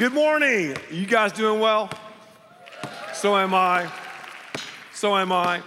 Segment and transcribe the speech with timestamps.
[0.00, 0.74] Good morning.
[0.90, 1.90] You guys doing well?
[3.12, 3.86] So am I.
[4.94, 5.60] So am I.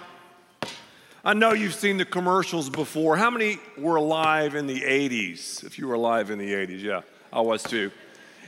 [1.24, 3.16] I know you've seen the commercials before.
[3.16, 5.64] How many were alive in the 80s?
[5.64, 7.02] If you were alive in the 80s, yeah,
[7.32, 7.92] I was too.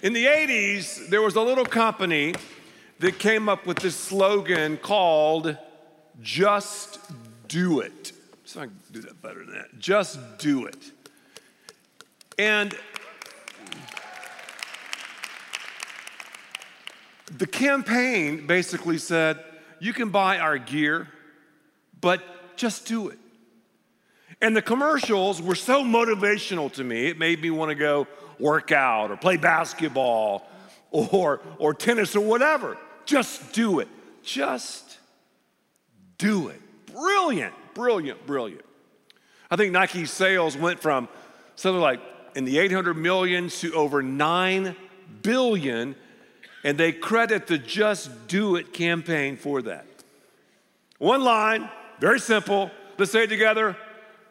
[0.01, 2.33] In the 80s, there was a little company
[2.97, 5.55] that came up with this slogan called
[6.19, 6.99] Just
[7.47, 8.11] Do It.
[8.43, 9.77] So I can do that better than that.
[9.77, 10.79] Just do it.
[12.39, 12.75] And
[17.37, 19.43] the campaign basically said,
[19.79, 21.07] you can buy our gear,
[21.99, 22.21] but
[22.55, 23.19] just do it.
[24.41, 28.07] And the commercials were so motivational to me, it made me want to go
[28.39, 30.47] work out or play basketball
[30.91, 32.77] or, or tennis or whatever.
[33.05, 33.87] Just do it.
[34.23, 34.97] Just
[36.17, 36.61] do it.
[36.91, 38.65] Brilliant, brilliant, brilliant.
[39.49, 41.07] I think Nike sales went from
[41.55, 42.01] something like
[42.35, 44.75] in the 800 million to over 9
[45.21, 45.95] billion
[46.65, 49.85] and they credit the Just Do It campaign for that.
[50.97, 52.71] One line, very simple.
[52.97, 53.77] Let's say it together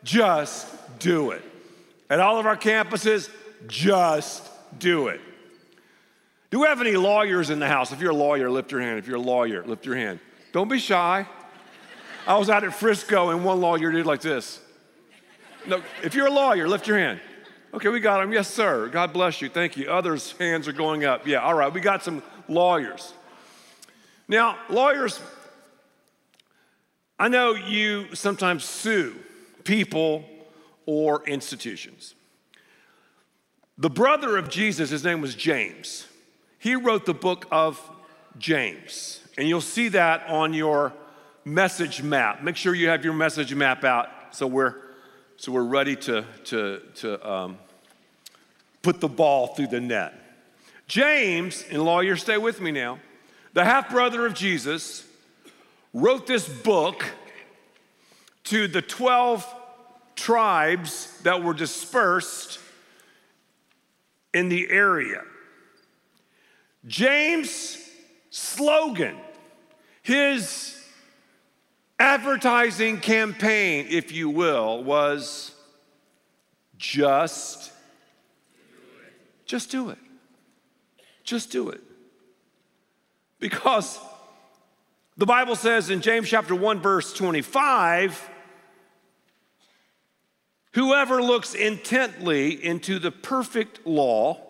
[0.02, 0.68] just
[0.98, 1.42] do it.
[2.10, 3.30] At all of our campuses,
[3.66, 4.46] just
[4.78, 5.20] do it.
[6.50, 7.90] Do we have any lawyers in the house?
[7.90, 8.98] If you're a lawyer, lift your hand.
[8.98, 10.20] If you're a lawyer, lift your hand.
[10.52, 11.26] Don't be shy.
[12.26, 14.60] I was out at Frisco and one lawyer did like this.
[15.66, 17.20] No, if you're a lawyer, lift your hand.
[17.74, 18.32] Okay, we got him.
[18.32, 18.86] Yes, sir.
[18.86, 19.48] God bless you.
[19.48, 19.90] Thank you.
[19.90, 21.26] Others' hands are going up.
[21.26, 21.72] Yeah, all right.
[21.72, 23.12] We got some lawyers.
[24.28, 25.20] Now, lawyers,
[27.18, 29.16] I know you sometimes sue
[29.64, 30.24] people
[30.86, 32.14] or institutions.
[33.76, 36.06] The brother of Jesus, his name was James.
[36.60, 37.80] He wrote the book of
[38.38, 40.92] James, and you'll see that on your
[41.44, 42.40] message map.
[42.40, 44.76] Make sure you have your message map out so we're
[45.36, 47.58] so we're ready to to to um,
[48.82, 50.14] put the ball through the net.
[50.86, 52.98] James, and lawyer, stay with me now,
[53.54, 55.06] the half brother of Jesus,
[55.94, 57.04] wrote this book
[58.44, 59.46] to the 12
[60.14, 62.58] tribes that were dispersed
[64.34, 65.22] in the area.
[66.86, 67.78] James'
[68.28, 69.16] slogan,
[70.02, 70.78] his
[71.98, 75.52] advertising campaign, if you will, was
[76.76, 77.72] just
[79.46, 79.98] just do it.
[81.22, 81.80] Just do it.
[83.38, 83.98] Because
[85.16, 88.30] the Bible says in James chapter 1 verse 25,
[90.72, 94.40] whoever looks intently into the perfect law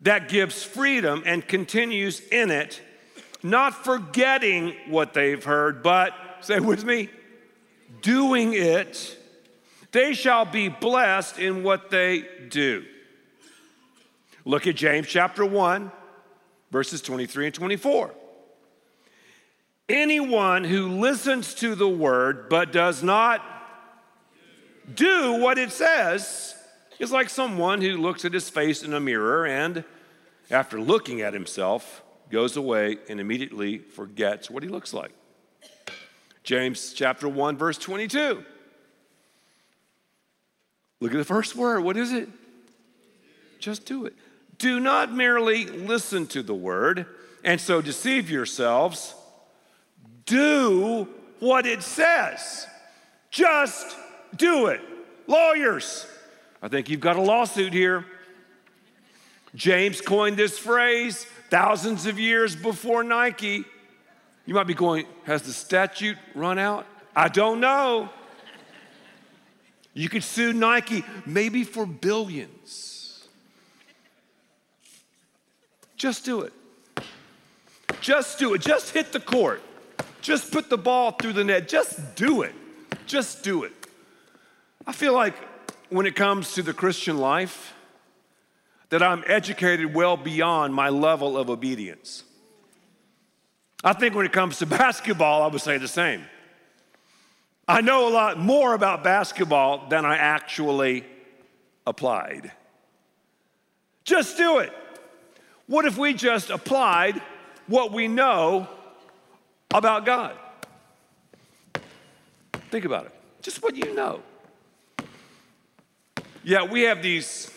[0.00, 2.80] that gives freedom and continues in it,
[3.44, 7.10] not forgetting what they've heard, but say with me,
[8.00, 9.18] doing it,
[9.92, 12.84] they shall be blessed in what they do.
[14.46, 15.92] Look at James chapter 1,
[16.70, 18.14] verses 23 and 24.
[19.90, 23.42] Anyone who listens to the word but does not
[24.92, 26.54] do what it says
[26.98, 29.84] is like someone who looks at his face in a mirror and,
[30.50, 35.12] after looking at himself, goes away and immediately forgets what he looks like.
[36.42, 38.44] James chapter 1, verse 22.
[41.00, 41.80] Look at the first word.
[41.80, 42.28] What is it?
[43.58, 44.14] Just do it.
[44.58, 47.06] Do not merely listen to the word
[47.44, 49.14] and so deceive yourselves.
[50.26, 51.08] Do
[51.40, 52.66] what it says.
[53.30, 53.96] Just
[54.36, 54.80] do it.
[55.26, 56.06] Lawyers,
[56.62, 58.06] I think you've got a lawsuit here.
[59.54, 63.64] James coined this phrase thousands of years before Nike.
[64.44, 66.84] You might be going, has the statute run out?
[67.14, 68.08] I don't know.
[69.92, 73.28] You could sue Nike maybe for billions.
[75.96, 76.52] Just do it.
[78.00, 78.60] Just do it.
[78.60, 79.62] Just hit the court.
[80.22, 81.68] Just put the ball through the net.
[81.68, 82.54] Just do it.
[83.06, 83.72] Just do it.
[84.88, 85.36] I feel like
[85.88, 87.74] when it comes to the Christian life,
[88.94, 92.22] that I'm educated well beyond my level of obedience.
[93.82, 96.24] I think when it comes to basketball, I would say the same.
[97.66, 101.04] I know a lot more about basketball than I actually
[101.84, 102.52] applied.
[104.04, 104.72] Just do it.
[105.66, 107.20] What if we just applied
[107.66, 108.68] what we know
[109.72, 110.36] about God?
[112.70, 113.12] Think about it.
[113.42, 114.22] Just what you know.
[116.44, 117.50] Yeah, we have these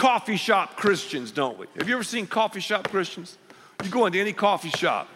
[0.00, 1.66] coffee shop Christians, don't we?
[1.76, 3.36] Have you ever seen coffee shop Christians?
[3.84, 5.08] You go into any coffee shop,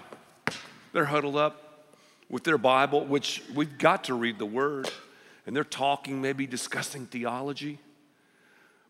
[0.92, 1.86] they're huddled up
[2.28, 4.90] with their Bible, which we've got to read the Word,
[5.46, 7.78] and they're talking, maybe discussing theology.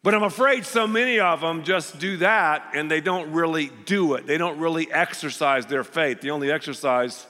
[0.03, 4.15] But I'm afraid so many of them just do that and they don't really do
[4.15, 4.27] it.
[4.27, 6.21] They don't really exercise their faith.
[6.21, 7.25] The only exercise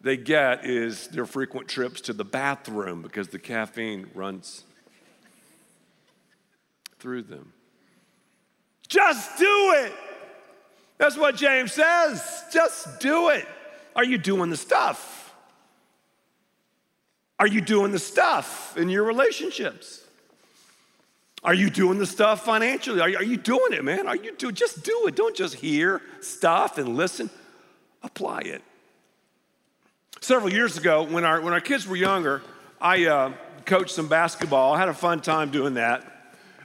[0.00, 4.64] they get is their frequent trips to the bathroom because the caffeine runs
[6.98, 7.52] through them.
[8.90, 9.92] Just do it.
[10.98, 12.44] That's what James says.
[12.52, 13.46] Just do it.
[13.96, 15.32] Are you doing the stuff?
[17.38, 20.04] Are you doing the stuff in your relationships?
[21.42, 23.00] Are you doing the stuff financially?
[23.00, 24.06] Are you, are you doing it, man?
[24.06, 25.16] Are you do just do it.
[25.16, 27.30] Don't just hear stuff and listen.
[28.02, 28.62] Apply it.
[30.20, 32.42] Several years ago, when our when our kids were younger,
[32.78, 33.32] I uh,
[33.64, 34.74] coached some basketball.
[34.74, 36.04] I had a fun time doing that,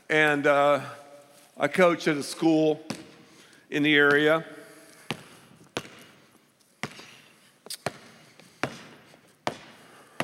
[0.09, 0.81] and uh,
[1.57, 2.81] I coach at a school
[3.69, 4.43] in the area.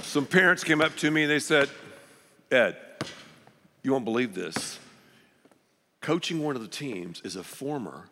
[0.01, 1.69] Some parents came up to me and they said,
[2.51, 2.75] Ed,
[3.81, 4.77] you won't believe this.
[6.01, 8.09] Coaching one of the teams is a former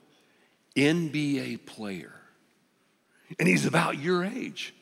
[0.78, 2.14] NBA player,
[3.38, 4.74] and he's about your age.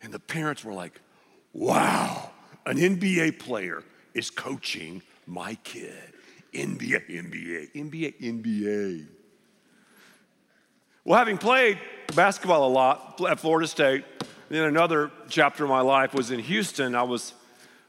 [0.00, 1.00] And the parents were like,
[1.52, 2.30] wow,
[2.66, 3.82] an NBA player
[4.14, 6.11] is coaching my kid.
[6.52, 9.06] NBA, NBA, NBA, NBA.
[11.04, 11.78] Well, having played
[12.14, 14.04] basketball a lot at Florida State,
[14.48, 16.94] then another chapter of my life was in Houston.
[16.94, 17.32] I was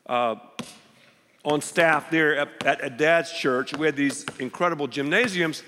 [0.08, 0.36] uh,
[1.44, 3.76] on staff there at, at, at Dad's church.
[3.76, 5.62] We had these incredible gymnasiums.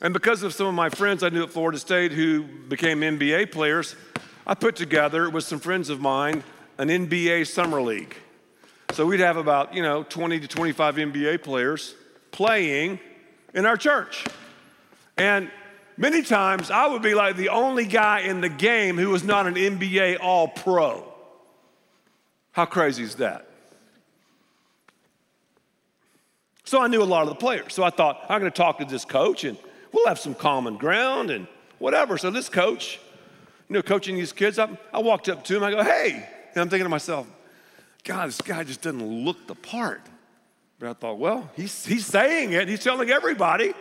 [0.00, 3.52] And because of some of my friends I knew at Florida State who became NBA
[3.52, 3.94] players,
[4.46, 6.42] I put together with some friends of mine
[6.78, 8.16] an NBA summer league.
[8.92, 11.94] So we'd have about, you know, 20 to 25 NBA players
[12.30, 13.00] playing
[13.54, 14.24] in our church.
[15.16, 15.50] And
[15.96, 19.46] many times I would be like the only guy in the game who was not
[19.46, 21.04] an NBA all pro.
[22.52, 23.46] How crazy is that?
[26.64, 27.72] So I knew a lot of the players.
[27.72, 29.56] So I thought, I'm going to talk to this coach and
[29.92, 31.46] we'll have some common ground and
[31.78, 32.18] whatever.
[32.18, 33.00] So this coach,
[33.68, 36.28] you know, coaching these kids, I, I walked up to him, I go, hey.
[36.52, 37.26] And I'm thinking to myself,
[38.04, 40.02] God, this guy just doesn't look the part.
[40.78, 42.68] But I thought, well, he's, he's saying it.
[42.68, 43.74] He's telling everybody.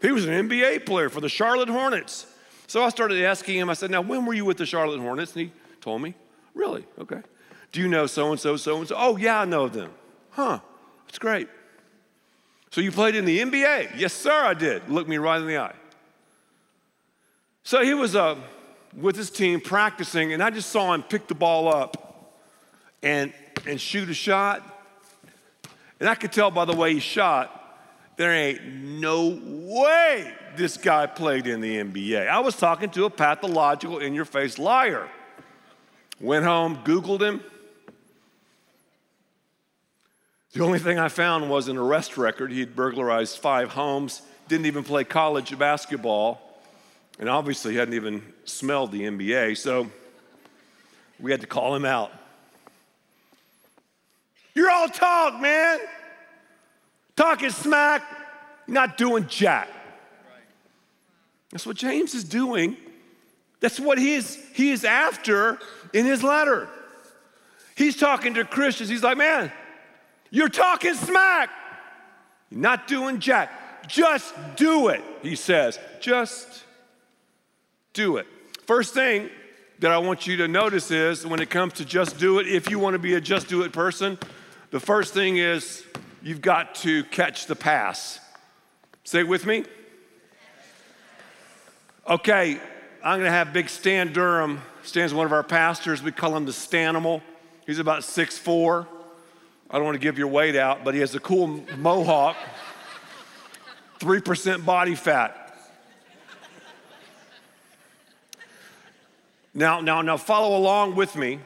[0.00, 2.26] He was an NBA player for the Charlotte Hornets.
[2.66, 5.34] So I started asking him, I said, now, when were you with the Charlotte Hornets?
[5.34, 6.14] And he told me,
[6.54, 6.84] really?
[6.98, 7.20] Okay.
[7.72, 8.94] Do you know so and so, so and so?
[8.96, 9.90] Oh, yeah, I know them.
[10.30, 10.60] Huh,
[11.06, 11.48] that's great.
[12.70, 13.96] So you played in the NBA?
[13.96, 14.88] Yes, sir, I did.
[14.88, 15.74] Looked me right in the eye.
[17.62, 18.36] So he was uh,
[18.96, 22.34] with his team practicing, and I just saw him pick the ball up
[23.02, 23.32] and,
[23.66, 24.73] and shoot a shot.
[26.04, 27.80] And I could tell by the way he shot,
[28.18, 32.28] there ain't no way this guy played in the NBA.
[32.28, 35.08] I was talking to a pathological, in your face liar.
[36.20, 37.40] Went home, Googled him,
[40.52, 42.52] the only thing I found was an arrest record.
[42.52, 46.60] He'd burglarized five homes, didn't even play college basketball,
[47.18, 49.90] and obviously hadn't even smelled the NBA, so
[51.18, 52.12] we had to call him out.
[54.54, 55.78] You're all talk, man.
[57.16, 58.02] Talking smack,
[58.66, 59.68] not doing jack.
[61.50, 62.76] That's what James is doing.
[63.60, 65.58] That's what he is, he is after
[65.92, 66.68] in his letter.
[67.76, 68.88] He's talking to Christians.
[68.88, 69.50] He's like, man,
[70.30, 71.50] you're talking smack.
[72.50, 73.88] You're not doing jack.
[73.88, 75.78] Just do it, he says.
[76.00, 76.64] Just
[77.92, 78.26] do it.
[78.66, 79.30] First thing
[79.78, 82.70] that I want you to notice is when it comes to just do it, if
[82.70, 84.18] you want to be a just do it person,
[84.74, 85.84] the first thing is
[86.20, 88.18] you've got to catch the pass.
[89.04, 89.64] Say it with me.
[92.10, 92.60] Okay,
[93.04, 94.60] I'm going to have Big Stan Durham.
[94.82, 96.02] Stan's one of our pastors.
[96.02, 97.22] We call him the Stanimal.
[97.68, 98.88] He's about six four.
[99.70, 102.34] I don't want to give your weight out, but he has a cool mohawk,
[104.00, 105.56] 3% body fat.
[109.54, 111.38] Now, now, now follow along with me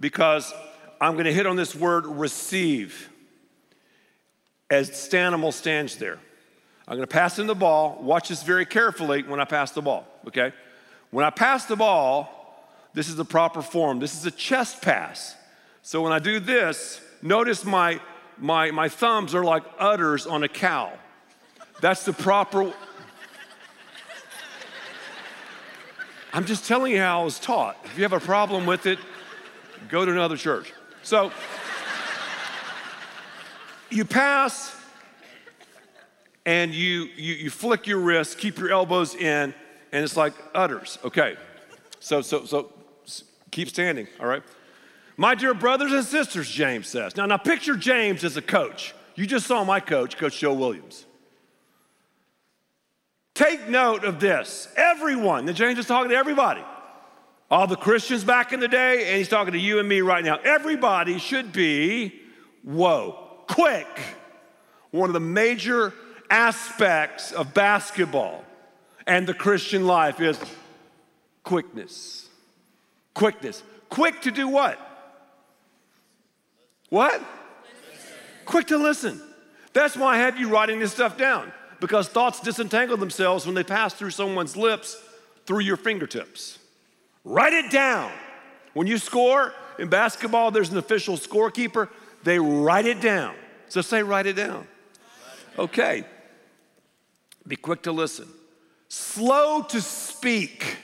[0.00, 0.52] because
[1.00, 3.10] I'm going to hit on this word receive
[4.70, 6.18] as Stanimal stands there.
[6.88, 7.98] I'm going to pass him the ball.
[8.00, 10.52] Watch this very carefully when I pass the ball, okay?
[11.10, 12.32] When I pass the ball,
[12.94, 13.98] this is the proper form.
[13.98, 15.34] This is a chest pass.
[15.82, 18.00] So when I do this, Notice my,
[18.38, 20.92] my, my thumbs are like udders on a cow.
[21.80, 22.72] That's the proper.
[26.32, 27.76] I'm just telling you how I was taught.
[27.84, 28.98] If you have a problem with it,
[29.88, 30.72] go to another church.
[31.06, 31.30] So,
[33.90, 34.74] you pass
[36.44, 39.54] and you, you, you flick your wrist, keep your elbows in,
[39.92, 40.98] and it's like udders.
[41.04, 41.36] Okay.
[42.00, 42.72] So, so, so
[43.52, 44.42] keep standing, all right?
[45.16, 47.14] My dear brothers and sisters, James says.
[47.14, 48.92] Now, now picture James as a coach.
[49.14, 51.06] You just saw my coach, Coach Joe Williams.
[53.34, 54.66] Take note of this.
[54.76, 56.64] Everyone, the James is talking to everybody.
[57.50, 60.24] All the Christians back in the day, and he's talking to you and me right
[60.24, 60.38] now.
[60.44, 62.12] Everybody should be,
[62.62, 63.86] whoa, quick.
[64.90, 65.94] One of the major
[66.28, 68.44] aspects of basketball
[69.06, 70.38] and the Christian life is
[71.44, 72.28] quickness.
[73.14, 73.62] Quickness.
[73.88, 74.78] Quick to do what?
[76.88, 77.22] What?
[78.44, 79.20] Quick to listen.
[79.72, 83.62] That's why I have you writing this stuff down because thoughts disentangle themselves when they
[83.62, 85.00] pass through someone's lips
[85.46, 86.58] through your fingertips.
[87.26, 88.12] Write it down.
[88.72, 91.88] When you score in basketball, there's an official scorekeeper.
[92.22, 93.34] They write it down.
[93.68, 94.68] So say, write it down.
[95.58, 96.04] Okay.
[97.46, 98.28] Be quick to listen.
[98.86, 100.76] Slow to speak.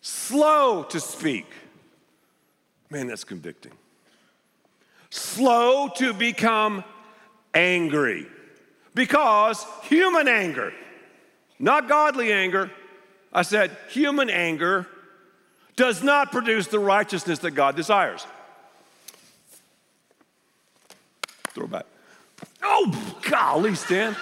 [0.00, 1.46] Slow to speak.
[2.90, 3.72] Man, that's convicting.
[5.10, 6.82] Slow to become
[7.54, 8.26] angry.
[8.96, 10.72] Because human anger,
[11.60, 12.72] not godly anger,
[13.32, 14.88] I said human anger
[15.80, 18.26] does not produce the righteousness that God desires.
[21.54, 21.86] Throw it back.
[22.62, 24.14] Oh, golly, Stan.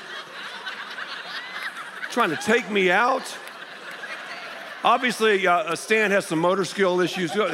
[2.13, 3.37] Trying to take me out.
[4.85, 7.33] Obviously, uh, Stan has some motor skill issues.
[7.33, 7.51] kind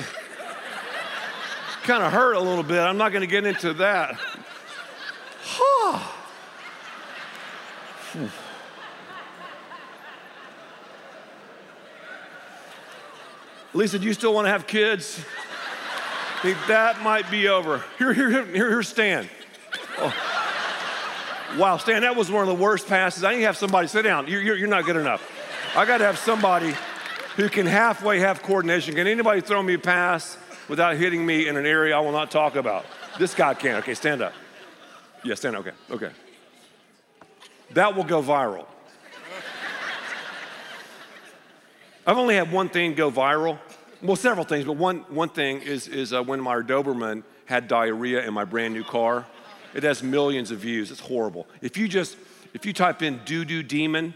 [2.03, 2.81] of hurt a little bit.
[2.81, 4.19] I'm not going to get into that.
[13.75, 15.21] Lisa, do you still want to have kids?
[16.39, 17.85] I think that might be over.
[17.99, 19.29] Here, here, here, here's Stan.
[19.99, 20.15] Oh.
[21.59, 23.25] Wow, Stan, that was one of the worst passes.
[23.25, 24.29] I need to have somebody sit down.
[24.29, 25.29] You're, you're, you're not good enough.
[25.77, 26.73] I got to have somebody
[27.35, 28.95] who can halfway have coordination.
[28.95, 30.39] Can anybody throw me a pass
[30.69, 32.87] without hitting me in an area I will not talk about?
[33.19, 33.77] This guy can.
[33.77, 34.35] Okay, stand up.
[35.25, 35.67] Yeah, stand up.
[35.67, 36.11] Okay, okay.
[37.73, 38.67] That will go viral.
[42.07, 43.59] I've only had one thing go viral.
[44.03, 48.27] Well, several things, but one, one thing is, is uh, when my Doberman had diarrhea
[48.27, 49.27] in my brand new car.
[49.75, 50.91] It has millions of views.
[50.91, 51.47] It's horrible.
[51.61, 52.17] If you just,
[52.53, 54.15] if you type in doo doo demon,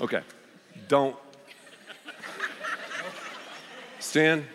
[0.00, 0.22] okay,
[0.88, 1.16] don't.
[3.98, 4.46] Stan?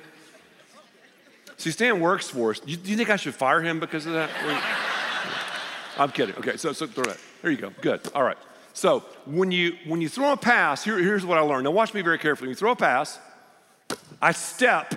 [1.57, 2.59] See, Stan works for us.
[2.59, 4.29] Do you, you think I should fire him because of that?
[5.97, 6.35] I'm kidding.
[6.35, 7.17] Okay, so, so throw that.
[7.41, 7.71] There you go.
[7.81, 8.01] Good.
[8.13, 8.37] All right.
[8.77, 11.63] So when you when you throw a pass, here, here's what I learned.
[11.63, 12.45] Now watch me very carefully.
[12.45, 13.17] When you throw a pass,
[14.21, 14.93] I step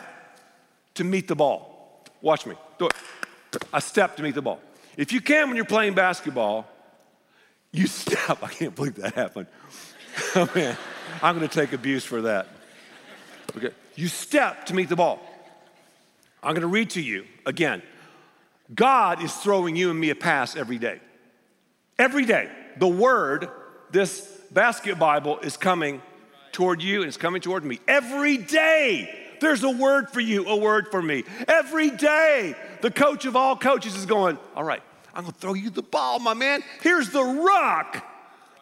[0.97, 2.05] to meet the ball.
[2.21, 2.57] Watch me.
[2.79, 2.93] Do it.
[3.73, 4.61] I step to meet the ball.
[4.99, 6.69] If you can when you're playing basketball,
[7.73, 8.43] you step.
[8.43, 9.47] I can't believe that happened.
[10.35, 10.77] oh man,
[11.23, 12.49] I'm gonna take abuse for that.
[13.57, 13.71] Okay.
[13.95, 15.23] You step to meet the ball.
[16.43, 17.81] I'm gonna read to you again.
[18.75, 21.01] God is throwing you and me a pass every day.
[21.99, 22.51] Every day.
[22.77, 23.49] The word
[23.93, 24.21] this
[24.51, 26.03] basket Bible is coming
[26.53, 27.81] toward you and it's coming toward me.
[27.87, 29.09] Every day,
[29.41, 31.25] there's a word for you, a word for me.
[31.49, 34.83] Every day, the coach of all coaches is going, All right,
[35.15, 36.63] I'm gonna throw you the ball, my man.
[36.83, 38.07] Here's the rock.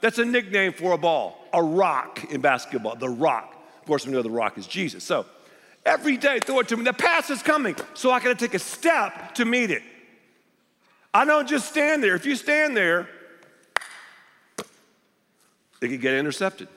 [0.01, 3.55] That's a nickname for a ball, a rock in basketball, the rock.
[3.81, 5.03] Of course, we know the rock is Jesus.
[5.03, 5.27] So
[5.85, 6.85] every day, throw it to me.
[6.85, 9.83] The pass is coming, so I gotta take a step to meet it.
[11.13, 12.15] I don't just stand there.
[12.15, 13.09] If you stand there,
[15.81, 16.69] they could get intercepted.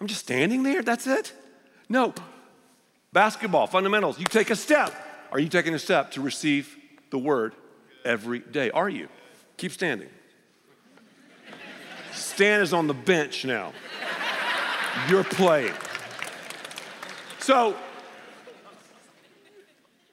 [0.00, 1.32] I'm just standing there, that's it?
[1.88, 2.14] No.
[3.12, 4.18] Basketball, fundamentals.
[4.18, 4.94] You take a step.
[5.32, 6.76] Are you taking a step to receive
[7.10, 7.54] the word
[8.04, 8.70] every day?
[8.70, 9.08] Are you?
[9.56, 10.08] Keep standing.
[12.12, 13.72] Stan is on the bench now.
[15.08, 15.74] You're playing.
[17.40, 17.76] So,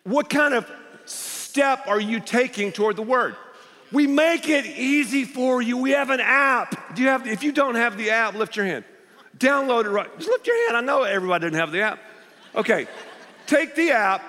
[0.03, 0.69] what kind of
[1.05, 3.35] step are you taking toward the word?
[3.95, 5.77] We make it easy for you.
[5.77, 6.95] We have an app.
[6.95, 8.83] Do you have, if you don't have the app, lift your hand.
[9.37, 10.13] Download it right.
[10.17, 10.75] Just lift your hand.
[10.75, 11.99] I know everybody doesn't have the app.
[12.55, 12.87] Okay,
[13.47, 14.21] take the app,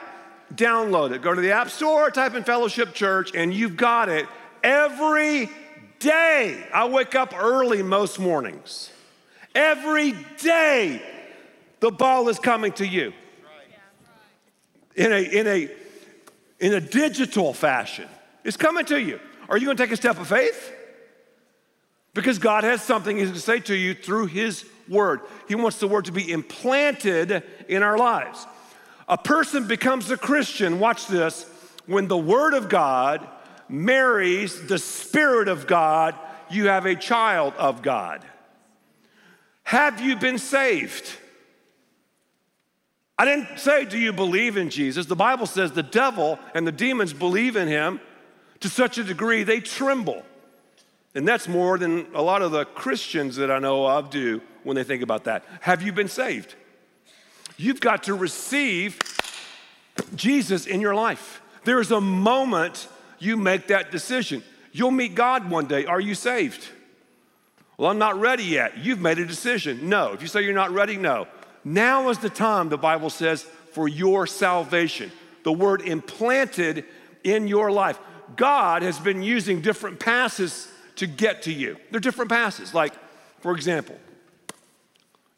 [0.55, 1.21] download it.
[1.21, 4.29] Go to the App Store, type in Fellowship Church, and you've got it
[4.63, 5.51] every
[5.99, 6.65] day.
[6.73, 8.93] I wake up early most mornings.
[9.53, 11.03] Every day,
[11.81, 13.13] the ball is coming to you
[14.95, 15.69] in a, in a,
[16.61, 18.09] in a digital fashion.
[18.45, 19.19] It's coming to you.
[19.49, 20.73] Are you going to take a step of faith?
[22.15, 25.21] Because God has something He's going to say to you through His word.
[25.49, 28.47] He wants the word to be implanted in our lives.
[29.09, 31.49] A person becomes a Christian, watch this,
[31.87, 33.27] when the word of God
[33.69, 36.15] marries the spirit of God,
[36.51, 38.25] you have a child of God.
[39.65, 41.09] Have you been saved?
[43.19, 45.07] I didn't say, Do you believe in Jesus?
[45.07, 48.01] The Bible says the devil and the demons believe in him
[48.61, 50.25] to such a degree they tremble.
[51.15, 54.77] And that's more than a lot of the Christians that I know of do when
[54.77, 55.45] they think about that.
[55.61, 56.55] Have you been saved?
[57.57, 58.99] You've got to receive
[60.15, 61.41] Jesus in your life.
[61.65, 62.87] There's a moment
[63.19, 64.43] you make that decision.
[64.73, 65.87] You'll meet God one day.
[65.87, 66.69] Are you saved?
[67.79, 68.77] Well, I'm not ready yet.
[68.79, 69.89] You've made a decision.
[69.89, 70.13] No.
[70.13, 71.29] If you say you're not ready, no.
[71.65, 75.11] Now is the time, the Bible says, for your salvation.
[75.45, 76.85] The word implanted
[77.25, 77.99] in your life.
[78.35, 81.77] God has been using different passes to get to you.
[81.91, 82.75] They're different passes.
[82.75, 82.95] Like,
[83.41, 83.97] for example,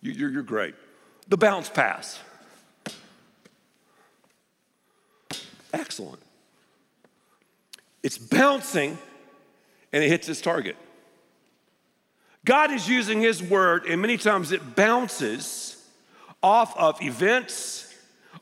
[0.01, 0.75] you're, you're great.
[1.29, 2.19] The bounce pass.
[5.73, 6.23] Excellent.
[8.03, 8.97] It's bouncing
[9.93, 10.77] and it hits its target.
[12.45, 15.77] God is using His word, and many times it bounces
[16.43, 17.93] off of events,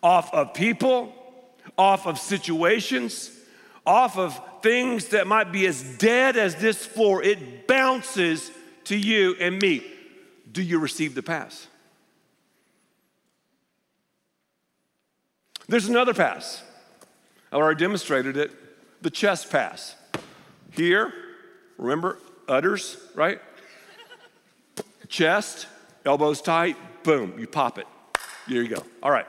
[0.03, 1.13] off of people,
[1.77, 3.31] off of situations,
[3.87, 7.23] off of things that might be as dead as this floor.
[7.23, 8.51] It bounces
[8.85, 9.85] to you and me.
[10.51, 11.69] Do you receive the pass?
[15.69, 16.63] There's another pass.
[17.53, 18.53] I already demonstrated it
[19.03, 19.95] the chest pass.
[20.73, 21.13] Here,
[21.79, 23.41] remember, udders, right?
[25.09, 25.67] Chest,
[26.05, 27.87] elbows tight, boom, you pop it.
[28.49, 28.85] There you go.
[29.03, 29.27] All right.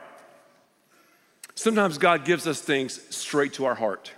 [1.54, 4.12] Sometimes God gives us things straight to our heart.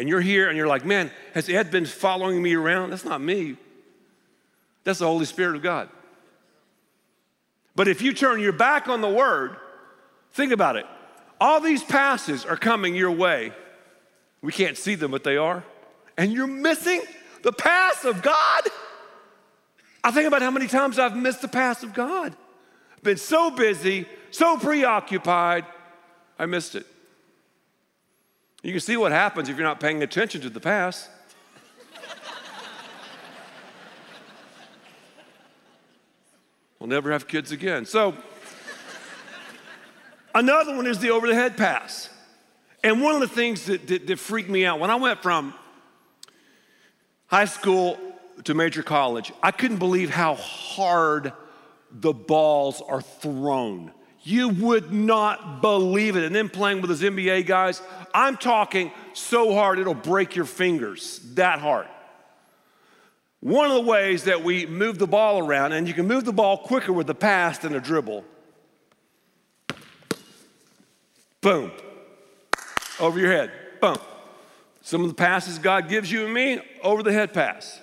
[0.00, 2.88] And you're here and you're like, man, has Ed been following me around?
[2.88, 3.56] That's not me.
[4.82, 5.90] That's the Holy Spirit of God.
[7.76, 9.56] But if you turn your back on the word,
[10.32, 10.86] think about it.
[11.38, 13.52] All these passes are coming your way.
[14.40, 15.64] We can't see them, but they are.
[16.16, 17.02] And you're missing
[17.42, 18.62] the pass of God.
[20.02, 22.34] I think about how many times I've missed the pass of God.
[23.02, 25.66] Been so busy, so preoccupied,
[26.38, 26.86] I missed it.
[28.62, 31.08] You can see what happens if you're not paying attention to the pass.
[36.78, 37.86] we'll never have kids again.
[37.86, 38.14] So,
[40.34, 42.10] another one is the over the head pass.
[42.84, 45.54] And one of the things that, that, that freaked me out when I went from
[47.26, 47.98] high school
[48.44, 51.32] to major college, I couldn't believe how hard
[51.90, 53.92] the balls are thrown.
[54.22, 56.24] You would not believe it.
[56.24, 57.80] And then playing with those NBA guys,
[58.12, 61.86] I'm talking so hard it'll break your fingers, that hard.
[63.40, 66.32] One of the ways that we move the ball around, and you can move the
[66.32, 68.24] ball quicker with a pass than a dribble.
[71.40, 71.72] Boom.
[72.98, 73.50] Over your head.
[73.80, 73.96] Boom.
[74.82, 77.80] Some of the passes God gives you and me, over the head pass.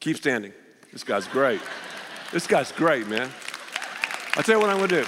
[0.00, 0.52] Keep standing.
[0.92, 1.60] This guy's great.
[2.30, 3.30] This guy's great, man.
[4.36, 5.04] I'll tell you what I'm gonna do.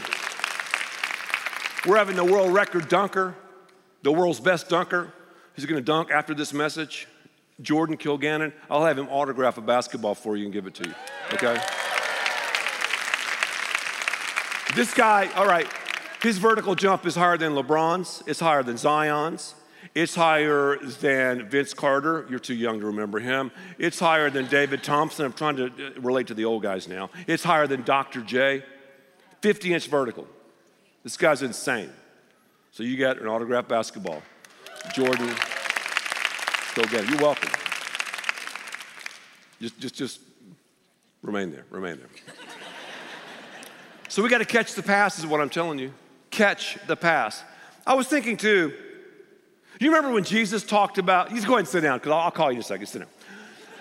[1.87, 3.35] We're having the world record dunker,
[4.02, 5.12] the world's best dunker.
[5.54, 7.06] He's gonna dunk after this message.
[7.61, 8.54] Jordan Kilganon.
[8.70, 10.94] I'll have him autograph a basketball for you and give it to you,
[11.35, 11.61] okay?
[14.74, 15.66] This guy, all right,
[16.22, 19.54] his vertical jump is higher than LeBron's, it's higher than Zion's.
[19.95, 22.27] It's higher than Vince Carter.
[22.31, 23.51] You're too young to remember him.
[23.79, 25.27] It's higher than David Thompson.
[25.27, 27.11] I'm trying to uh, relate to the old guys now.
[27.27, 28.21] It's higher than Dr.
[28.21, 28.62] J.
[29.40, 30.27] 50 inch vertical.
[31.03, 31.90] This guy's insane.
[32.73, 34.23] So you get an autographed basketball.
[34.95, 35.29] Jordan,
[36.75, 37.11] go get it.
[37.11, 37.51] You're welcome.
[39.61, 40.21] Just, just, just
[41.23, 41.64] remain there.
[41.71, 42.09] Remain there.
[44.09, 45.93] so we got to catch the pass, is what I'm telling you.
[46.31, 47.43] Catch the pass.
[47.87, 48.73] I was thinking too
[49.81, 52.31] you remember when Jesus talked about, you go ahead and sit down because I'll, I'll
[52.31, 53.09] call you in a second, sit down.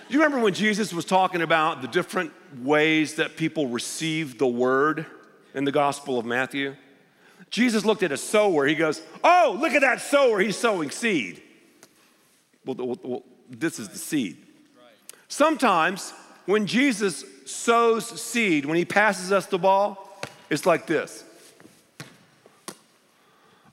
[0.08, 2.32] You remember when Jesus was talking about the different
[2.62, 5.06] ways that people receive the word
[5.54, 6.74] in the Gospel of Matthew?
[7.50, 8.66] Jesus looked at a sower.
[8.66, 10.40] He goes, Oh, look at that sower.
[10.40, 11.42] He's sowing seed.
[12.64, 14.38] Well, well this is the seed.
[15.28, 16.12] Sometimes
[16.46, 21.24] when Jesus sows seed, when he passes us the ball, it's like this.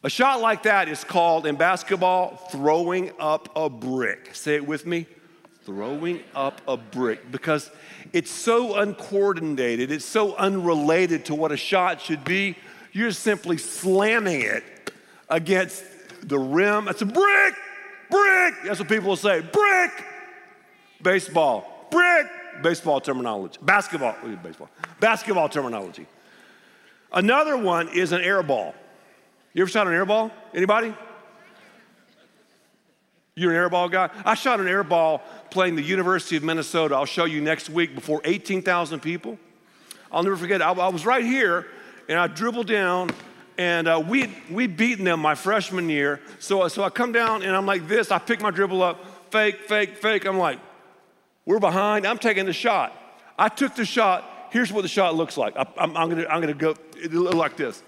[0.03, 4.36] A shot like that is called in basketball throwing up a brick.
[4.36, 5.07] Say it with me
[5.63, 7.69] throwing up a brick because
[8.13, 12.55] it's so uncoordinated, it's so unrelated to what a shot should be.
[12.93, 14.63] You're simply slamming it
[15.29, 15.83] against
[16.21, 16.86] the rim.
[16.86, 17.55] That's a brick,
[18.10, 18.53] brick.
[18.63, 19.91] That's what people will say brick.
[21.01, 22.27] Baseball, brick.
[22.63, 23.60] Baseball terminology.
[23.62, 24.69] Basketball, baseball.
[24.99, 26.07] Basketball terminology.
[27.12, 28.73] Another one is an air ball.
[29.58, 30.30] You ever shot an air ball?
[30.54, 30.93] Anybody?
[33.34, 34.12] You're an air ball guy?
[34.24, 36.93] I shot an air ball playing the University of Minnesota.
[36.93, 39.39] I'll show you next week before 18,000 people.
[40.12, 41.65] I'll never forget, I, I was right here
[42.08, 43.10] and I dribbled down
[43.58, 46.22] and uh, we we beaten them my freshman year.
[46.38, 48.12] So so I come down and I'm like this.
[48.12, 50.26] I pick my dribble up, fake, fake, fake.
[50.26, 50.60] I'm like,
[51.48, 52.06] we're behind.
[52.06, 52.96] I'm taking the shot.
[53.39, 54.24] I took the shot.
[54.52, 55.58] Here's what the shot looks like.
[55.58, 57.82] I, am gonna I'm gonna go it look like this.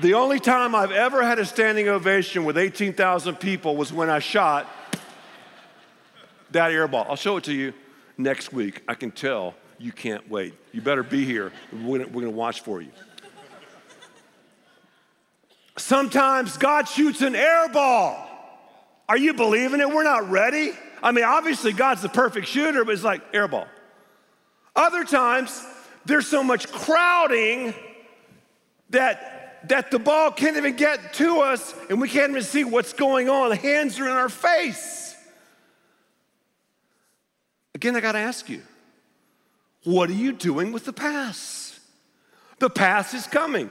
[0.00, 4.20] The only time I've ever had a standing ovation with 18,000 people was when I
[4.20, 4.68] shot
[6.52, 7.06] that air ball.
[7.08, 7.72] I'll show it to you
[8.16, 8.82] next week.
[8.86, 10.54] I can tell you can't wait.
[10.72, 11.52] You better be here.
[11.72, 12.90] We're we're gonna watch for you.
[15.76, 18.24] Sometimes God shoots an air ball.
[19.08, 19.88] Are you believing it?
[19.88, 20.72] We're not ready.
[21.02, 23.66] I mean, obviously, God's the perfect shooter, but it's like air ball.
[24.76, 25.64] Other times,
[26.04, 27.74] there's so much crowding
[28.90, 32.92] that, that the ball can't even get to us and we can't even see what's
[32.92, 33.50] going on.
[33.52, 35.16] Hands are in our face.
[37.74, 38.62] Again, I got to ask you
[39.84, 41.78] what are you doing with the pass?
[42.58, 43.70] The pass is coming.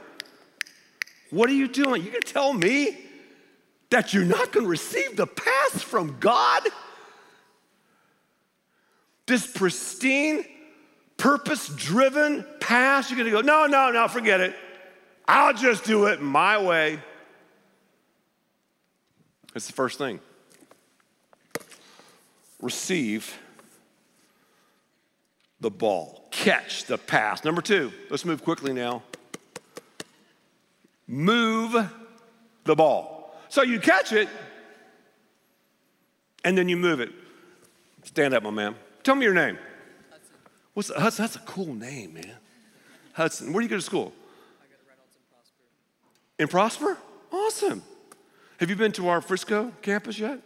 [1.30, 2.02] What are you doing?
[2.02, 2.96] You're going to tell me
[3.90, 6.62] that you're not going to receive the pass from God?
[9.26, 10.44] This pristine,
[11.18, 14.56] purpose driven pass, you're going to go, no, no, no, forget it.
[15.28, 16.98] I'll just do it my way.
[19.52, 20.20] That's the first thing.
[22.60, 23.38] Receive
[25.60, 27.44] the ball, catch the pass.
[27.44, 29.02] Number two, let's move quickly now.
[31.06, 31.90] Move
[32.64, 33.34] the ball.
[33.48, 34.28] So you catch it
[36.44, 37.10] and then you move it.
[38.04, 38.74] Stand up, my man.
[39.02, 39.58] Tell me your name.
[40.10, 40.34] Hudson.
[40.74, 41.22] What's Hudson?
[41.24, 42.36] That's a cool name, man.
[43.12, 43.52] Hudson.
[43.52, 44.12] Where do you go to school?
[44.60, 45.16] I go to Reynolds
[46.46, 46.94] Prosper.
[46.94, 46.98] Prosper?
[47.32, 47.82] Awesome.
[48.58, 50.40] Have you been to our Frisco campus yet?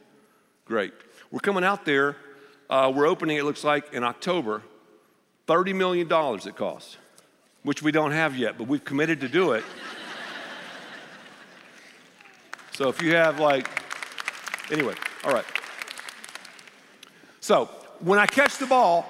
[0.64, 0.92] Great.
[1.31, 2.16] We're coming out there.
[2.70, 4.62] Uh, we're opening, it looks like, in October.
[5.46, 6.96] $30 million it costs,
[7.62, 9.64] which we don't have yet, but we've committed to do it.
[12.72, 13.68] so if you have like,
[14.70, 15.44] anyway, all right.
[17.40, 17.66] So
[18.00, 19.05] when I catch the ball,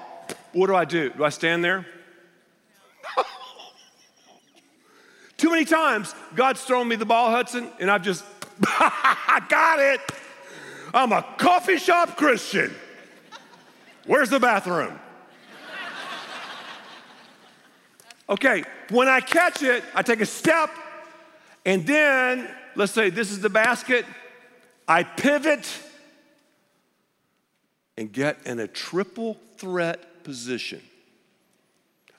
[0.51, 1.11] what do I do?
[1.11, 1.85] Do I stand there?
[5.43, 8.23] Too many times, God's thrown me the ball, Hudson, and I've just,
[8.65, 9.99] I got it.
[10.93, 12.73] I'm a coffee shop Christian.
[14.05, 14.97] Where's the bathroom?
[18.29, 20.69] Okay, when I catch it, I take a step,
[21.65, 24.05] and then let's say this is the basket.
[24.87, 25.69] I pivot
[27.97, 30.81] and get in a triple threat position.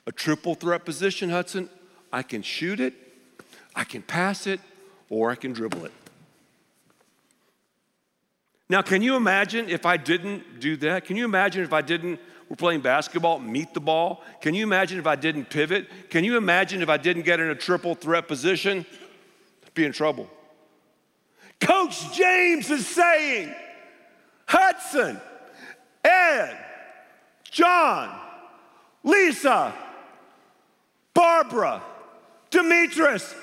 [0.05, 1.71] A triple threat position, Hudson,
[2.13, 2.93] I can shoot it,
[3.75, 4.59] I can pass it,
[5.09, 5.93] or I can dribble it.
[8.69, 11.05] Now, can you imagine if I didn't do that?
[11.05, 14.23] Can you imagine if I didn't we're playing basketball, meet the ball.
[14.41, 15.87] Can you imagine if I didn't pivot?
[16.09, 18.85] Can you imagine if I didn't get in a triple threat position?
[19.65, 20.29] I'd be in trouble.
[21.59, 23.53] Coach James is saying,
[24.45, 25.19] Hudson,
[26.03, 26.55] Ed,
[27.49, 28.15] John,
[29.03, 29.73] Lisa,
[31.15, 31.81] Barbara,
[32.51, 33.33] Demetrius,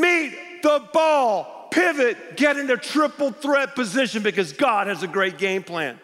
[0.00, 5.38] meet the ball, pivot, get in a triple threat position because God has a great
[5.38, 5.98] game plan,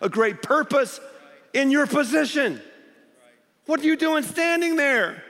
[0.00, 1.00] a great purpose,
[1.52, 2.60] in your position.
[3.66, 5.22] What are you doing standing there?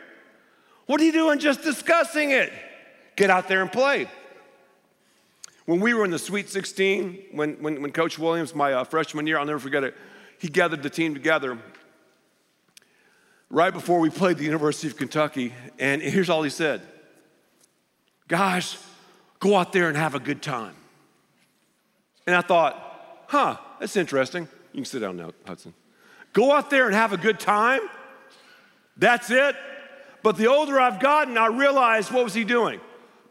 [0.87, 2.53] What are you doing just discussing it?
[3.17, 4.09] Get out there and play.
[5.67, 9.27] When we were in the Sweet 16, when, when, when Coach Williams, my uh, freshman
[9.27, 9.95] year, I'll never forget it,
[10.39, 11.59] he gathered the team together
[13.49, 15.55] right before we played the University of Kentucky.
[15.79, 16.83] And here's all he said
[18.29, 18.79] Guys,
[19.39, 20.75] go out there and have a good time.
[22.27, 24.49] And I thought, huh, that's interesting.
[24.73, 25.75] You can sit down now, Hudson.
[26.33, 27.81] Go out there and have a good time.
[28.97, 29.57] That's it.
[30.23, 32.81] But the older I've gotten, I realized what was he doing?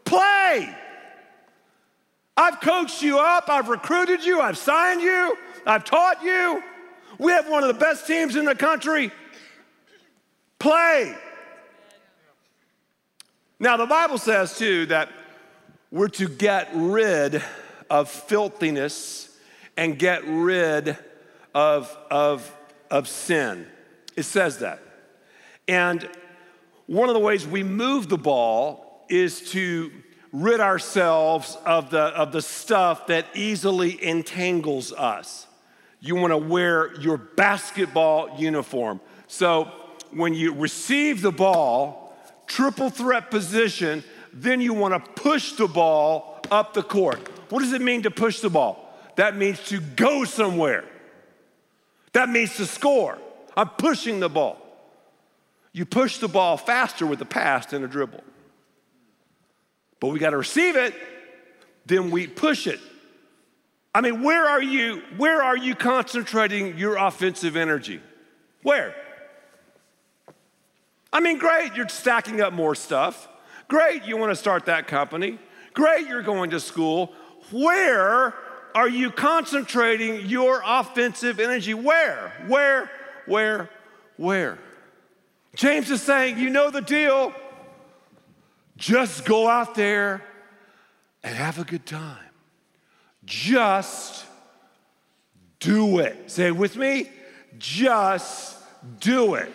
[0.04, 0.74] Play.
[2.36, 6.62] I've coached you up, I've recruited you, I've signed you, I've taught you.
[7.18, 9.12] We have one of the best teams in the country.
[10.58, 11.14] Play.
[13.58, 15.10] Now, the Bible says too that
[15.90, 17.42] we're to get rid
[17.88, 19.36] of filthiness
[19.76, 20.96] and get rid
[21.54, 22.50] of, of
[22.94, 23.66] of sin.
[24.16, 24.80] It says that.
[25.66, 26.08] And
[26.86, 29.90] one of the ways we move the ball is to
[30.32, 35.48] rid ourselves of the, of the stuff that easily entangles us.
[36.00, 39.00] You want to wear your basketball uniform.
[39.26, 39.72] So
[40.12, 42.03] when you receive the ball,
[42.46, 47.20] triple threat position, then you want to push the ball up the court.
[47.50, 48.80] What does it mean to push the ball?
[49.16, 50.84] That means to go somewhere.
[52.12, 53.18] That means to score.
[53.56, 54.58] I'm pushing the ball.
[55.72, 58.22] You push the ball faster with a pass than a dribble.
[60.00, 60.94] But we got to receive it,
[61.86, 62.80] then we push it.
[63.94, 65.02] I mean, where are you?
[65.16, 68.00] Where are you concentrating your offensive energy?
[68.62, 68.94] Where?
[71.14, 73.28] I mean, great, you're stacking up more stuff.
[73.68, 75.38] Great, you want to start that company.
[75.72, 77.12] Great, you're going to school.
[77.52, 78.34] Where
[78.74, 81.72] are you concentrating your offensive energy?
[81.72, 82.32] Where?
[82.48, 82.90] Where?
[83.26, 83.70] Where?
[84.16, 84.58] Where?
[85.54, 87.32] James is saying, you know the deal.
[88.76, 90.20] Just go out there
[91.22, 92.18] and have a good time.
[93.24, 94.26] Just
[95.60, 96.28] do it.
[96.28, 97.08] Say it with me.
[97.56, 98.58] Just
[98.98, 99.52] do it.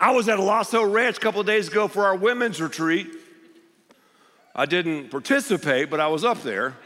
[0.00, 3.08] I was at Lasso Ranch a couple days ago for our women's retreat.
[4.54, 6.76] I didn't participate, but I was up there.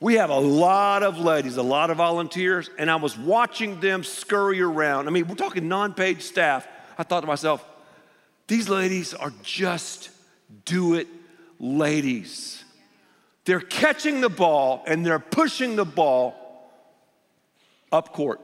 [0.00, 4.04] We have a lot of ladies, a lot of volunteers, and I was watching them
[4.04, 5.08] scurry around.
[5.08, 6.66] I mean, we're talking non paid staff.
[6.96, 7.64] I thought to myself,
[8.46, 10.10] these ladies are just
[10.64, 11.08] do it
[11.58, 12.64] ladies.
[13.44, 16.34] They're catching the ball and they're pushing the ball
[17.90, 18.40] up court.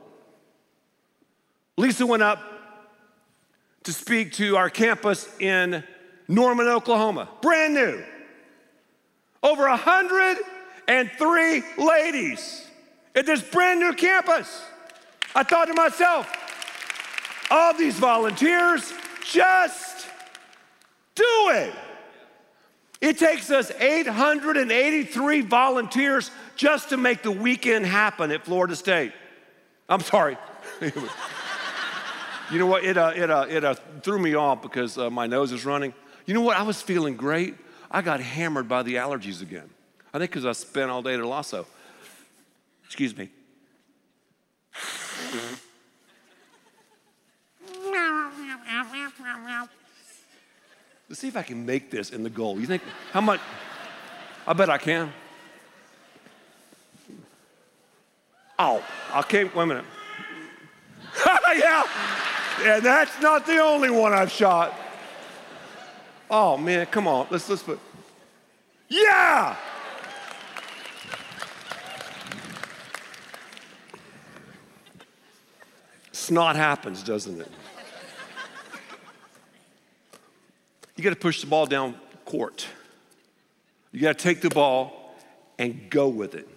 [1.77, 2.39] Lisa went up
[3.85, 5.83] to speak to our campus in
[6.27, 8.03] Norman, Oklahoma, brand new.
[9.41, 12.65] Over 103 ladies
[13.15, 14.63] at this brand new campus.
[15.35, 16.27] I thought to myself,
[17.51, 18.91] all these volunteers,
[19.23, 20.07] just
[21.13, 21.73] do it.
[23.01, 29.11] It takes us 883 volunteers just to make the weekend happen at Florida State.
[29.87, 30.37] I'm sorry.
[32.51, 32.83] you know what?
[32.83, 35.93] It, uh, it, uh, it uh, threw me off because uh, my nose is running.
[36.25, 36.57] You know what?
[36.57, 37.55] I was feeling great.
[37.89, 39.69] I got hammered by the allergies again.
[40.13, 41.65] I think because I spent all day at Lasso.
[42.85, 43.29] Excuse me.
[51.09, 52.59] Let's see if I can make this in the goal.
[52.59, 52.81] You think,
[53.11, 53.39] how much?
[54.47, 55.11] I bet I can.
[58.57, 58.83] Oh,
[59.17, 59.85] okay, wait a minute.
[61.57, 61.83] yeah,
[62.61, 64.73] and that's not the only one I've shot.
[66.29, 67.79] Oh man, come on, let's let's put.
[68.87, 69.55] Yeah.
[76.11, 77.51] Snot happens, doesn't it?
[80.95, 82.65] You got to push the ball down court.
[83.91, 85.15] You got to take the ball
[85.59, 86.47] and go with it.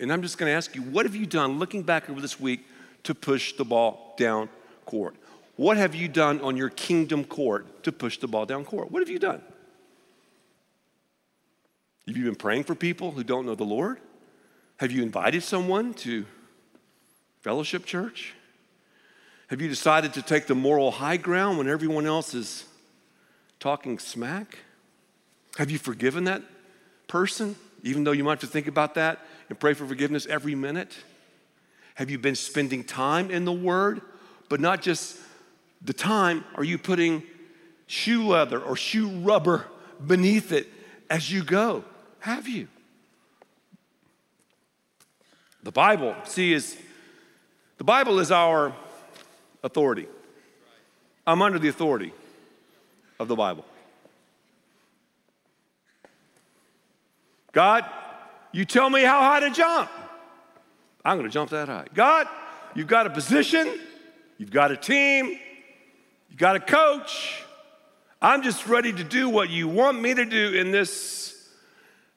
[0.00, 2.40] And I'm just going to ask you, what have you done looking back over this
[2.40, 2.64] week
[3.02, 4.48] to push the ball down
[4.86, 5.14] court?
[5.58, 8.92] What have you done on your kingdom court to push the ball down court?
[8.92, 9.42] What have you done?
[12.06, 13.98] Have you been praying for people who don't know the Lord?
[14.76, 16.26] Have you invited someone to
[17.40, 18.34] fellowship church?
[19.48, 22.64] Have you decided to take the moral high ground when everyone else is
[23.58, 24.58] talking smack?
[25.56, 26.42] Have you forgiven that
[27.08, 29.18] person, even though you might have to think about that
[29.48, 30.96] and pray for forgiveness every minute?
[31.96, 34.02] Have you been spending time in the Word,
[34.48, 35.18] but not just
[35.82, 36.44] the time?
[36.54, 37.22] Are you putting
[37.86, 39.66] shoe leather or shoe rubber
[40.04, 40.68] beneath it
[41.10, 41.84] as you go?
[42.20, 42.68] Have you?
[45.62, 46.76] The Bible, see, is
[47.78, 48.72] the Bible is our
[49.62, 50.06] authority.
[51.26, 52.12] I'm under the authority
[53.18, 53.64] of the Bible.
[57.52, 57.84] God,
[58.52, 59.90] you tell me how high to jump.
[61.04, 61.86] I'm going to jump that high.
[61.94, 62.26] God,
[62.74, 63.78] you've got a position,
[64.38, 65.38] you've got a team,
[66.28, 67.42] you've got a coach.
[68.20, 71.48] I'm just ready to do what you want me to do in this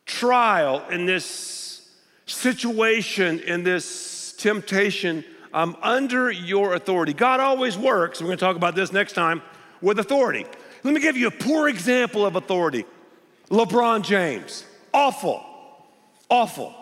[0.06, 1.90] trial, in this
[2.26, 5.24] situation, in this temptation.
[5.54, 7.14] I'm under your authority.
[7.14, 8.20] God always works.
[8.20, 9.42] We're going to talk about this next time
[9.82, 10.46] with authority.
[10.84, 12.86] Let me give you a poor example of authority
[13.50, 14.66] LeBron James.
[14.94, 15.46] Awful.
[16.30, 16.74] Awful.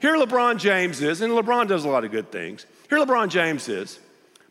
[0.00, 2.66] Here LeBron James is, and LeBron does a lot of good things.
[2.88, 3.98] Here LeBron James is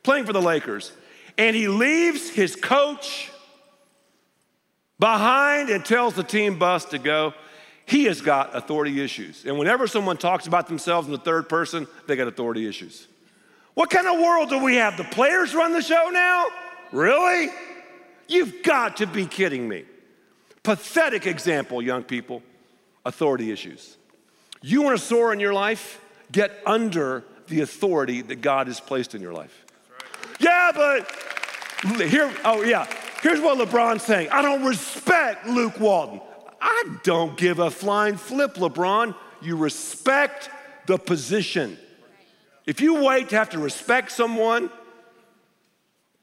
[0.04, 0.92] playing for the Lakers,
[1.38, 3.32] and he leaves his coach
[5.00, 7.34] behind and tells the team bus to go.
[7.86, 9.46] He has got authority issues.
[9.46, 13.08] And whenever someone talks about themselves in the third person, they got authority issues.
[13.76, 14.98] What kind of world do we have?
[14.98, 16.46] The players run the show now?
[16.92, 17.50] Really?
[18.28, 19.86] You've got to be kidding me.
[20.64, 22.42] Pathetic example, young people
[23.06, 23.98] authority issues.
[24.62, 26.02] You want to soar in your life?
[26.32, 29.65] Get under the authority that God has placed in your life.
[30.40, 31.12] Yeah, but
[32.02, 32.88] here, oh yeah,
[33.22, 36.22] here's what LeBron's saying I don't respect Luke Walton.
[36.62, 39.16] I don't give a flying flip, LeBron.
[39.42, 40.50] You respect
[40.88, 41.78] the position.
[42.66, 44.72] If you wait to have to respect someone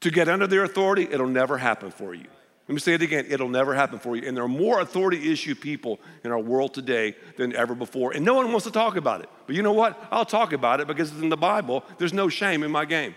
[0.01, 2.25] to get under their authority, it'll never happen for you.
[2.67, 4.27] Let me say it again it'll never happen for you.
[4.27, 8.13] And there are more authority issue people in our world today than ever before.
[8.13, 9.29] And no one wants to talk about it.
[9.47, 10.01] But you know what?
[10.11, 11.83] I'll talk about it because it's in the Bible.
[11.97, 13.15] There's no shame in my game.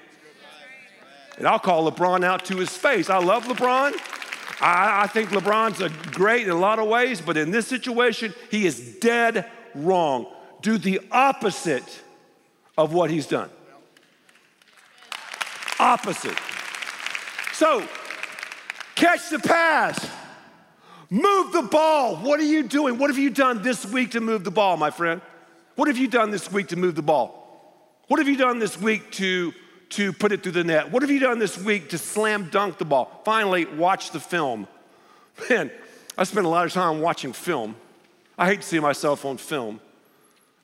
[1.37, 3.11] And I'll call LeBron out to his face.
[3.11, 3.93] I love LeBron.
[4.61, 8.35] I, I think LeBron's a great in a lot of ways, but in this situation,
[8.51, 10.27] he is dead wrong.
[10.63, 12.03] Do the opposite
[12.79, 13.51] of what he's done.
[15.79, 16.37] Opposite.
[17.53, 17.87] So,
[18.95, 20.09] catch the pass.
[21.11, 22.17] Move the ball.
[22.17, 22.99] What are you doing?
[22.99, 25.21] What have you done this week to move the ball, my friend?
[25.77, 27.43] What have you done this week to move the ball?
[28.09, 29.53] What have you done this week to
[29.91, 30.91] to put it through the net?
[30.91, 33.23] What have you done this week to slam dunk the ball?
[33.25, 34.67] Finally, watch the film.
[35.51, 35.71] Man,
[36.19, 37.77] I spend a lot of time watching film.
[38.39, 39.81] I hate to see myself on film.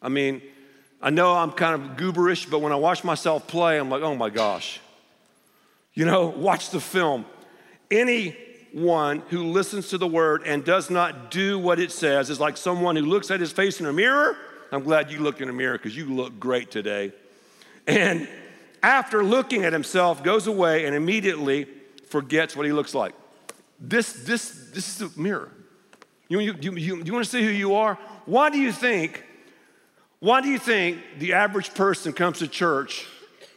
[0.01, 0.43] I mean,
[1.01, 4.15] I know I'm kind of gooberish, but when I watch myself play, I'm like, oh
[4.15, 4.81] my gosh.
[5.95, 7.25] You know, watch the film.
[7.91, 12.57] Anyone who listens to the word and does not do what it says is like
[12.57, 14.37] someone who looks at his face in a mirror.
[14.71, 17.13] I'm glad you looked in a mirror because you look great today.
[17.87, 18.29] And
[18.83, 21.67] after looking at himself, goes away and immediately
[22.09, 23.15] forgets what he looks like.
[23.79, 25.51] This, this, this is a mirror.
[26.29, 27.99] You, you, you, you, you want to see who you are?
[28.27, 29.25] Why do you think,
[30.21, 33.07] why do you think the average person comes to church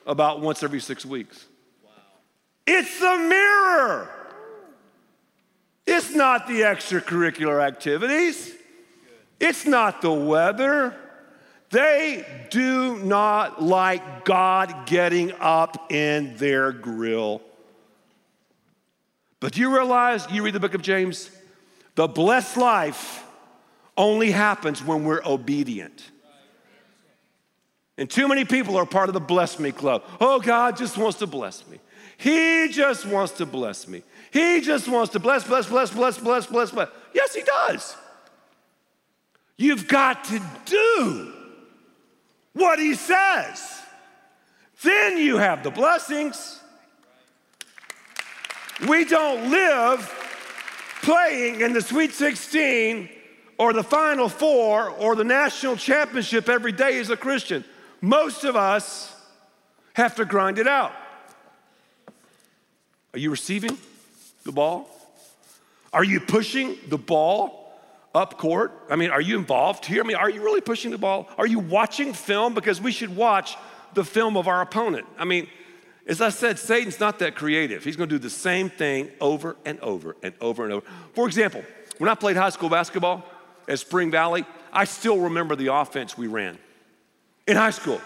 [0.05, 1.45] about once every six weeks?
[1.83, 1.91] Wow.
[2.67, 4.09] It's the mirror.
[5.87, 8.53] It's not the extracurricular activities.
[9.39, 10.95] It's not the weather.
[11.75, 17.41] They do not like God getting up in their grill.
[19.41, 21.29] But do you realize, you read the book of James,
[21.95, 23.25] the blessed life
[23.97, 26.11] only happens when we're obedient.
[27.97, 30.05] And too many people are part of the bless me club.
[30.21, 31.81] Oh, God just wants to bless me.
[32.15, 34.01] He just wants to bless me.
[34.31, 36.87] He just wants to bless, bless, bless, bless, bless, bless, bless.
[37.13, 37.97] Yes, He does.
[39.57, 41.33] You've got to do
[42.55, 43.81] what he says.
[44.81, 46.59] Then you have the blessings.
[48.87, 49.99] We don't live
[51.01, 53.09] playing in the Sweet 16
[53.57, 57.63] or the Final Four or the national championship every day as a Christian.
[58.01, 59.13] Most of us
[59.93, 60.91] have to grind it out.
[63.13, 63.77] Are you receiving
[64.43, 64.89] the ball?
[65.93, 67.64] Are you pushing the ball
[68.15, 68.71] up court?
[68.89, 70.01] I mean, are you involved here?
[70.01, 71.29] I mean, are you really pushing the ball?
[71.37, 72.53] Are you watching film?
[72.53, 73.57] Because we should watch
[73.93, 75.05] the film of our opponent.
[75.17, 75.47] I mean,
[76.07, 77.83] as I said, Satan's not that creative.
[77.83, 80.87] He's gonna do the same thing over and over and over and over.
[81.13, 81.63] For example,
[81.97, 83.23] when I played high school basketball
[83.67, 86.57] at Spring Valley, I still remember the offense we ran
[87.47, 88.01] in high school.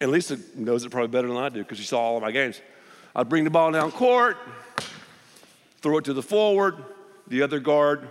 [0.00, 2.30] And Lisa knows it probably better than I do because she saw all of my
[2.30, 2.60] games.
[3.16, 4.36] I'd bring the ball down court,
[5.80, 6.76] throw it to the forward,
[7.26, 8.08] the other guard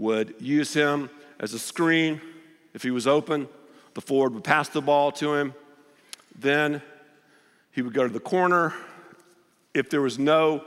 [0.00, 2.20] would use him as a screen.
[2.72, 3.48] If he was open,
[3.94, 5.54] the forward would pass the ball to him.
[6.38, 6.82] Then
[7.70, 8.74] he would go to the corner.
[9.74, 10.64] If there was no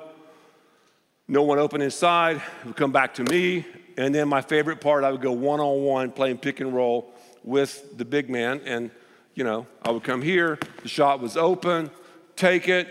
[1.26, 3.65] no one open inside, it would come back to me.
[3.98, 7.13] And then my favorite part, I would go one on one playing pick and roll
[7.43, 8.62] with the big man.
[8.65, 8.91] And,
[9.34, 11.89] you know, I would come here, the shot was open,
[12.36, 12.88] take it,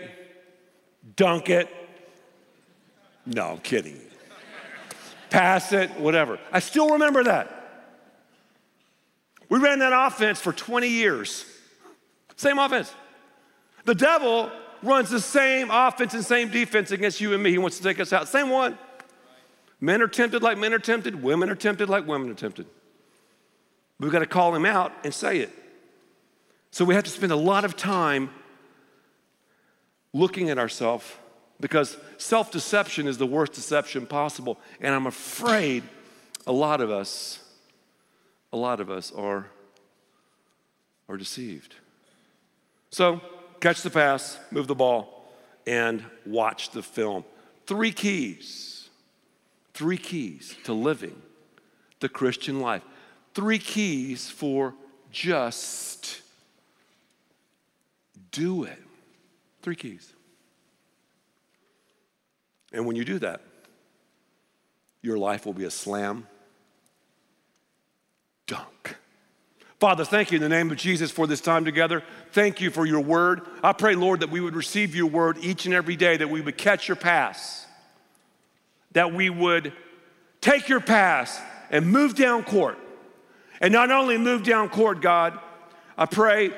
[1.15, 1.69] dunk it.
[3.25, 4.01] No, I'm kidding
[5.33, 6.37] pass it, whatever.
[6.51, 7.49] I still remember that.
[9.49, 11.43] We ran that offense for 20 years.
[12.35, 12.93] Same offense.
[13.85, 14.51] The devil
[14.83, 17.49] runs the same offense and same defense against you and me.
[17.49, 18.27] He wants to take us out.
[18.27, 18.77] Same one.
[19.81, 22.67] Men are tempted like men are tempted, women are tempted like women are tempted.
[23.99, 25.49] We've got to call him out and say it.
[26.69, 28.29] So we have to spend a lot of time
[30.13, 31.05] looking at ourselves
[31.63, 34.59] because self deception is the worst deception possible.
[34.81, 35.83] And I'm afraid
[36.45, 37.39] a lot of us,
[38.51, 39.47] a lot of us are,
[41.07, 41.75] are deceived.
[42.89, 43.21] So
[43.61, 45.25] catch the pass, move the ball,
[45.65, 47.23] and watch the film.
[47.65, 48.89] Three keys,
[49.73, 51.15] three keys to living
[52.01, 52.83] the Christian life.
[53.33, 54.73] Three keys for
[55.11, 56.23] just
[58.31, 58.83] do it.
[59.61, 60.11] Three keys.
[62.73, 63.41] And when you do that,
[65.01, 66.27] your life will be a slam
[68.47, 68.97] dunk.
[69.79, 72.03] Father, thank you in the name of Jesus for this time together.
[72.31, 73.41] Thank you for your word.
[73.61, 76.41] I pray, Lord, that we would receive your word each and every day, that we
[76.41, 77.67] would catch your pass,
[78.93, 79.73] that we would
[80.39, 82.79] take your pass and move down court.
[83.59, 85.37] And not only move down court, God,
[85.97, 86.51] I pray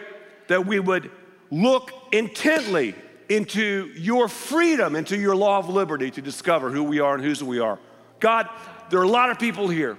[0.47, 1.09] that we would
[1.49, 2.93] look intently
[3.29, 7.43] into your freedom, into your law of liberty to discover who we are and whose
[7.43, 7.79] we are.
[8.19, 8.49] God,
[8.89, 9.97] there are a lot of people here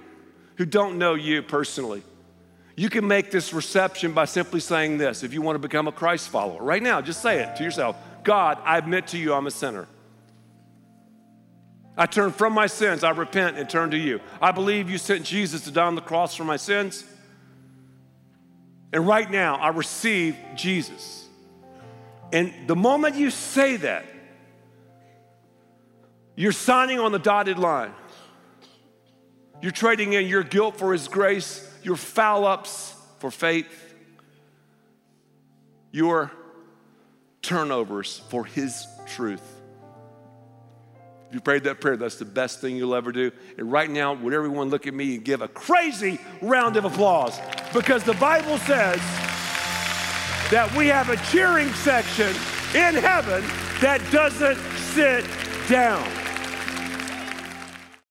[0.55, 2.03] who don't know you personally.
[2.75, 5.91] You can make this reception by simply saying this if you want to become a
[5.91, 6.61] Christ follower.
[6.61, 9.87] Right now, just say it to yourself God, I admit to you I'm a sinner.
[11.97, 14.19] I turn from my sins, I repent and turn to you.
[14.39, 17.03] I believe you sent Jesus to die on the cross for my sins.
[18.93, 21.26] And right now, I receive Jesus.
[22.31, 24.05] And the moment you say that,
[26.35, 27.93] you're signing on the dotted line.
[29.61, 33.95] You're trading in your guilt for His grace, your foul ups for faith,
[35.91, 36.31] your
[37.41, 39.41] turnovers for His truth.
[41.29, 43.31] If you prayed that prayer, that's the best thing you'll ever do.
[43.57, 47.39] And right now, would everyone look at me and give a crazy round of applause?
[47.73, 49.01] Because the Bible says
[50.51, 52.29] that we have a cheering section
[52.73, 53.43] in heaven
[53.81, 54.57] that doesn't
[54.93, 55.25] sit
[55.67, 56.26] down.